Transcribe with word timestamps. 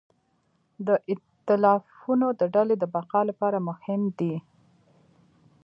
دا 0.85 0.95
ایتلافونه 1.09 2.27
د 2.39 2.41
ډلې 2.55 2.75
د 2.79 2.83
بقا 2.95 3.21
لپاره 3.29 3.57
مهم 3.69 4.01
دي. 4.19 4.35